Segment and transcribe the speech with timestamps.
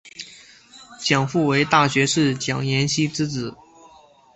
[0.99, 3.55] 蒋溥为大学士蒋廷锡之子。